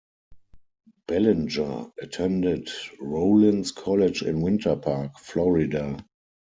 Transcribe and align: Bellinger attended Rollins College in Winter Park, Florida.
Bellinger 1.07 1.91
attended 2.01 2.71
Rollins 2.99 3.71
College 3.71 4.23
in 4.23 4.41
Winter 4.41 4.75
Park, 4.75 5.19
Florida. 5.19 6.03